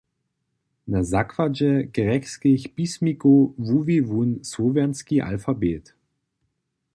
Na 0.91 0.99
zakładźe 1.13 1.73
grjekskich 1.97 2.63
pismikow 2.75 3.37
wuwi 3.67 3.99
wón 4.09 4.31
słowjanski 4.51 5.15
alfabet. 5.31 5.85